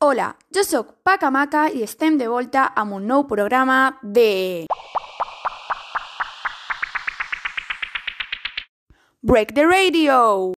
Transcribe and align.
Hola, 0.00 0.36
jo 0.54 0.62
sóc 0.62 0.92
Paca 1.02 1.26
Maca 1.28 1.64
i 1.74 1.80
estem 1.82 2.20
de 2.20 2.28
volta 2.30 2.68
amb 2.78 2.94
un 2.94 3.08
nou 3.10 3.24
programa 3.26 3.98
de... 4.00 4.66
Break 9.26 9.56
the 9.56 9.64
Radio! 9.66 10.52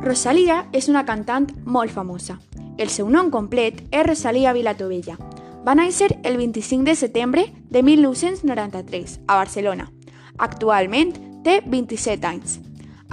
Rosalia 0.00 0.62
és 0.72 0.88
una 0.88 1.04
cantant 1.04 1.50
molt 1.66 1.92
famosa. 1.92 2.38
El 2.80 2.88
seu 2.88 3.12
nom 3.12 3.28
complet 3.28 3.84
és 3.92 4.08
Rosalia 4.08 4.56
Vilatovella. 4.56 5.20
Va 5.60 5.76
néixer 5.76 6.14
el 6.24 6.40
25 6.40 6.88
de 6.88 6.96
setembre 6.96 7.50
de 7.68 7.84
1993 7.84 9.20
a 9.26 9.42
Barcelona. 9.44 9.90
Actualment 10.38 11.25
té 11.46 11.60
27 11.62 12.26
anys. 12.26 12.58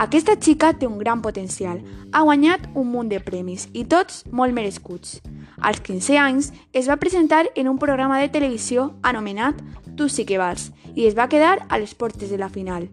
Aquesta 0.02 0.34
xica 0.42 0.72
té 0.74 0.88
un 0.90 0.98
gran 0.98 1.22
potencial. 1.22 1.84
Ha 2.12 2.24
guanyat 2.26 2.66
un 2.74 2.90
munt 2.90 3.12
de 3.12 3.20
premis 3.22 3.68
i 3.78 3.84
tots 3.86 4.24
molt 4.32 4.56
merescuts. 4.58 5.20
Als 5.62 5.84
15 5.86 6.18
anys 6.18 6.50
es 6.74 6.90
va 6.90 6.98
presentar 6.98 7.46
en 7.56 7.70
un 7.70 7.78
programa 7.78 8.18
de 8.20 8.32
televisió 8.34 8.96
anomenat 9.04 9.62
Tu 9.94 10.10
sí 10.10 10.26
que 10.26 10.40
vals 10.42 10.72
i 10.96 11.06
es 11.06 11.14
va 11.14 11.30
quedar 11.30 11.68
a 11.70 11.78
les 11.78 11.94
portes 11.94 12.32
de 12.34 12.40
la 12.42 12.50
final. 12.50 12.90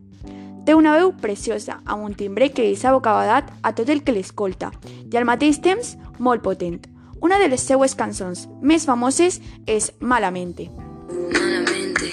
Té 0.68 0.74
una 0.76 0.92
veu 0.98 1.14
preciosa, 1.16 1.78
amb 1.86 2.04
un 2.04 2.12
timbre 2.12 2.50
que 2.52 2.66
deixa 2.68 2.92
bocabadat 2.92 3.48
a 3.62 3.72
tot 3.72 3.88
el 3.88 4.04
que 4.04 4.12
l'escolta 4.12 4.68
i 4.84 5.16
al 5.16 5.24
mateix 5.24 5.62
temps 5.64 5.96
molt 6.18 6.44
potent. 6.44 6.84
Una 7.24 7.40
de 7.40 7.48
les 7.48 7.64
seues 7.64 7.96
cançons 7.96 8.44
més 8.60 8.84
famoses 8.84 9.40
és 9.64 9.90
Malamente. 10.00 10.68
Malamente. 11.08 12.12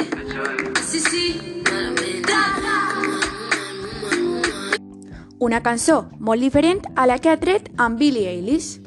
Sí, 0.88 1.04
sí, 1.04 1.57
Una 5.40 5.60
cançó 5.62 6.08
molt 6.18 6.42
diferent 6.42 6.80
a 6.96 7.04
la 7.06 7.20
que 7.22 7.30
ha 7.30 7.38
tret 7.38 7.68
amb 7.78 8.00
Billie 8.02 8.26
Eilish. 8.26 8.80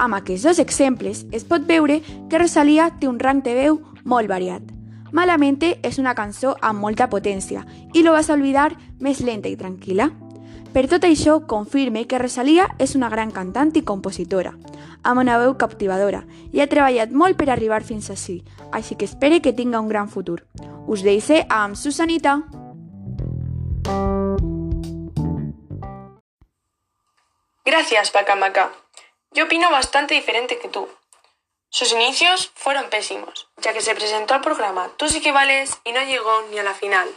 Amb 0.00 0.16
aquests 0.16 0.48
dos 0.48 0.58
exemples 0.58 1.22
es 1.30 1.44
pot 1.44 1.62
veure 1.68 2.00
que 2.02 2.40
Rosalia 2.42 2.88
té 2.98 3.06
un 3.06 3.20
rang 3.22 3.44
de 3.46 3.54
veu 3.54 3.78
molt 4.02 4.26
variat. 4.26 4.64
Malamente 5.12 5.76
és 5.86 6.00
una 6.02 6.16
cançó 6.18 6.56
amb 6.60 6.82
molta 6.82 7.06
potència 7.12 7.62
i 7.94 8.02
lo 8.02 8.16
vas 8.18 8.30
a 8.30 8.34
olvidar 8.34 8.72
més 8.98 9.22
lenta 9.22 9.46
i 9.46 9.54
tranquil·la. 9.54 10.10
Per 10.70 10.84
tot 10.86 11.02
això, 11.02 11.40
confirme 11.50 12.04
que 12.06 12.18
Rosalia 12.22 12.68
és 12.78 12.94
una 12.94 13.08
gran 13.10 13.32
cantant 13.34 13.72
i 13.74 13.82
compositora, 13.82 14.52
amb 15.02 15.18
una 15.22 15.38
veu 15.42 15.56
captivadora 15.58 16.20
i 16.54 16.62
ha 16.62 16.68
treballat 16.70 17.10
molt 17.10 17.38
per 17.40 17.48
arribar 17.50 17.80
fins 17.82 18.10
ací, 18.14 18.36
així 18.70 18.94
que 18.94 19.08
espere 19.10 19.40
que 19.42 19.52
tinga 19.52 19.80
un 19.82 19.88
gran 19.90 20.08
futur. 20.08 20.44
Us 20.86 21.02
deixe 21.02 21.42
amb 21.48 21.74
Susanita. 21.74 22.38
Gracias, 27.64 28.10
Pacamaca. 28.10 28.70
Yo 29.32 29.44
opino 29.44 29.70
bastante 29.70 30.14
diferente 30.14 30.58
que 30.58 30.68
tú. 30.68 30.88
Sus 31.68 31.92
inicios 31.92 32.50
fueron 32.54 32.90
pésimos, 32.90 33.48
ya 33.58 33.72
que 33.72 33.80
se 33.80 33.94
presentó 33.94 34.34
al 34.34 34.40
programa 34.40 34.90
Tú 34.96 35.08
sí 35.08 35.20
que 35.20 35.30
vales 35.30 35.78
y 35.84 35.92
no 35.92 36.02
llegó 36.02 36.42
ni 36.50 36.58
a 36.58 36.64
la 36.64 36.74
final. 36.74 37.08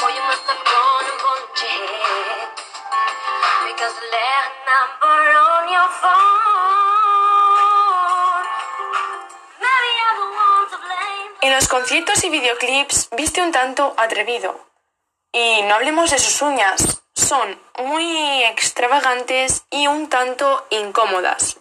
Boy, 0.00 0.12
you 0.12 1.03
En 11.40 11.52
los 11.52 11.68
conciertos 11.68 12.24
y 12.24 12.30
videoclips 12.30 13.10
viste 13.10 13.42
un 13.42 13.52
tanto 13.52 13.92
atrevido. 13.98 14.58
Y 15.32 15.62
no 15.62 15.74
hablemos 15.74 16.10
de 16.10 16.18
sus 16.18 16.40
uñas, 16.40 17.02
son 17.14 17.60
muy 17.84 18.44
extravagantes 18.44 19.64
y 19.70 19.86
un 19.86 20.08
tanto 20.08 20.66
incómodas. 20.70 21.58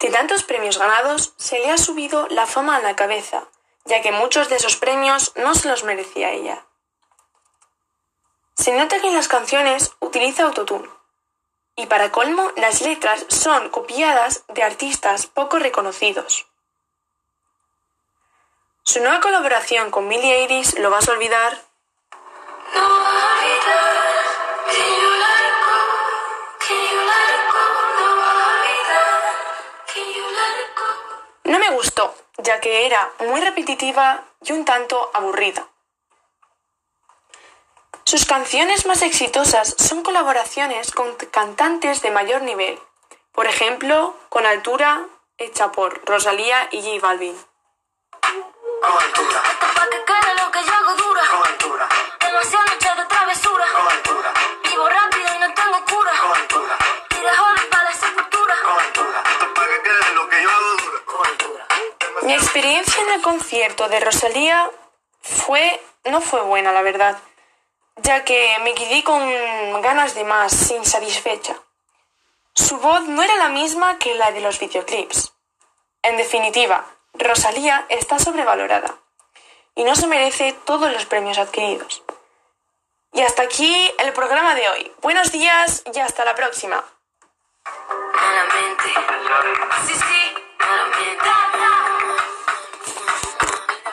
De 0.00 0.10
tantos 0.10 0.42
premios 0.42 0.78
ganados, 0.78 1.34
se 1.36 1.60
le 1.60 1.70
ha 1.70 1.78
subido 1.78 2.26
la 2.28 2.46
fama 2.46 2.76
a 2.76 2.80
la 2.80 2.96
cabeza, 2.96 3.44
ya 3.84 4.02
que 4.02 4.10
muchos 4.10 4.48
de 4.48 4.56
esos 4.56 4.76
premios 4.76 5.32
no 5.36 5.54
se 5.54 5.68
los 5.68 5.84
merecía 5.84 6.32
ella. 6.32 6.66
Se 8.56 8.72
nota 8.72 9.00
que 9.00 9.08
en 9.08 9.14
las 9.14 9.28
canciones 9.28 9.92
utiliza 10.16 10.44
autotune. 10.44 10.88
Y 11.76 11.86
para 11.86 12.10
colmo, 12.10 12.50
las 12.56 12.80
letras 12.80 13.26
son 13.28 13.68
copiadas 13.68 14.44
de 14.48 14.62
artistas 14.62 15.26
poco 15.26 15.58
reconocidos. 15.58 16.46
Su 18.82 19.00
nueva 19.00 19.20
colaboración 19.20 19.90
con 19.90 20.08
Billie 20.08 20.36
Eilish 20.36 20.78
lo 20.78 20.88
vas 20.88 21.06
a 21.06 21.12
olvidar? 21.12 21.62
No 31.44 31.58
me 31.58 31.70
gustó, 31.72 32.14
ya 32.38 32.58
que 32.60 32.86
era 32.86 33.12
muy 33.18 33.42
repetitiva 33.42 34.24
y 34.40 34.52
un 34.52 34.64
tanto 34.64 35.10
aburrida. 35.12 35.68
Sus 38.08 38.24
canciones 38.24 38.86
más 38.86 39.02
exitosas 39.02 39.74
son 39.78 40.04
colaboraciones 40.04 40.92
con 40.92 41.12
cantantes 41.16 42.02
de 42.02 42.12
mayor 42.12 42.42
nivel, 42.42 42.78
por 43.32 43.46
ejemplo, 43.48 44.14
con 44.28 44.46
Altura, 44.46 45.04
hecha 45.38 45.72
por 45.72 46.00
Rosalía 46.06 46.68
y 46.70 46.82
J 46.82 47.04
Balvin. 47.04 47.36
Con 48.22 48.92
altura, 49.02 49.42
Esto 49.50 49.66
pa' 49.74 49.88
que 49.90 50.04
quede 50.04 50.34
lo 50.40 50.50
que 50.52 50.62
yo 50.64 50.72
hago 50.72 50.94
dura. 50.94 51.22
con 51.32 51.46
altura, 51.48 51.88
Demasiadas 52.20 52.70
noches 52.74 52.96
de 52.96 53.04
travesura. 53.06 53.64
con 53.74 53.88
altura, 53.92 54.32
Vivo 54.62 54.88
rápido 54.88 55.26
y 55.34 55.38
no 55.40 55.54
tengo 55.54 55.84
cura. 55.86 56.12
con 56.22 56.36
altura, 56.40 56.78
Y 57.10 57.20
dejo 57.20 57.44
para 57.70 57.82
la 57.84 57.92
sepultura. 57.92 58.54
con 58.62 58.78
altura. 58.84 59.22
Esto 59.32 59.44
es 59.46 59.52
para 59.52 59.66
que 59.66 59.82
quede 59.82 60.14
lo 60.14 60.28
que 60.28 60.42
yo 60.42 60.50
hago 60.50 60.70
dura. 60.76 60.98
Con 61.06 61.26
altura. 61.26 61.66
Mi 62.22 62.34
experiencia 62.34 63.02
en 63.02 63.10
el 63.14 63.20
concierto 63.22 63.88
de 63.88 63.98
Rosalía 63.98 64.70
fue 65.22 65.82
no 66.04 66.20
fue 66.20 66.40
buena, 66.42 66.70
la 66.70 66.82
verdad, 66.82 67.18
ya 67.96 68.24
que 68.24 68.58
me 68.62 68.74
quedé 68.74 69.02
con 69.02 69.20
ganas 69.82 70.14
de 70.14 70.24
más, 70.24 70.70
insatisfecha. 70.70 71.56
Su 72.54 72.78
voz 72.78 73.02
no 73.02 73.22
era 73.22 73.36
la 73.36 73.48
misma 73.48 73.98
que 73.98 74.14
la 74.14 74.30
de 74.32 74.40
los 74.40 74.58
videoclips. 74.58 75.32
En 76.02 76.16
definitiva, 76.16 76.86
Rosalía 77.14 77.86
está 77.88 78.18
sobrevalorada 78.18 78.94
y 79.74 79.84
no 79.84 79.94
se 79.94 80.06
merece 80.06 80.52
todos 80.64 80.92
los 80.92 81.06
premios 81.06 81.38
adquiridos. 81.38 82.02
Y 83.12 83.22
hasta 83.22 83.42
aquí 83.42 83.92
el 83.98 84.12
programa 84.12 84.54
de 84.54 84.68
hoy. 84.68 84.92
Buenos 85.02 85.32
días 85.32 85.82
y 85.92 85.98
hasta 86.00 86.24
la 86.24 86.34
próxima. 86.34 86.84